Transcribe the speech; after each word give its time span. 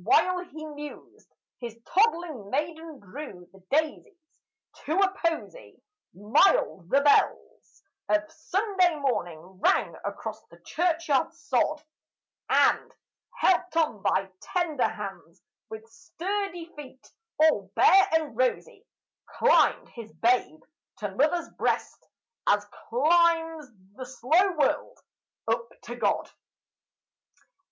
While 0.00 0.44
he 0.44 0.64
mused, 0.66 1.34
his 1.58 1.76
toddling 1.84 2.48
maiden 2.48 3.00
drew 3.00 3.48
the 3.52 3.58
daisies 3.72 4.40
to 4.84 4.96
a 5.00 5.10
posy; 5.18 5.82
Mild 6.14 6.88
the 6.88 7.00
bells 7.00 7.82
of 8.08 8.30
Sunday 8.30 8.94
morning 9.00 9.40
rang 9.58 9.96
across 10.04 10.40
the 10.46 10.60
church 10.60 11.08
yard 11.08 11.32
sod; 11.32 11.82
And, 12.48 12.94
helped 13.34 13.76
on 13.76 14.00
by 14.00 14.30
tender 14.40 14.86
hands, 14.86 15.42
with 15.70 15.84
sturdy 15.88 16.66
feet 16.76 17.10
all 17.40 17.72
bare 17.74 18.08
and 18.12 18.36
rosy, 18.36 18.86
Climbed 19.26 19.88
his 19.88 20.12
babe 20.12 20.62
to 20.98 21.16
mother's 21.16 21.48
breast, 21.56 22.06
as 22.46 22.64
climbs 22.88 23.66
the 23.96 24.06
slow 24.06 24.52
world 24.52 25.00
up 25.48 25.68
to 25.82 25.96
God. 25.96 26.30